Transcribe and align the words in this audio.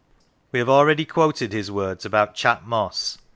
We 0.51 0.57
have 0.57 0.67
already 0.67 1.05
quoted 1.05 1.53
his 1.53 1.69
words 1.69 2.05
about 2.05 2.33
Chat 2.33 2.65
Moss. 2.65 3.19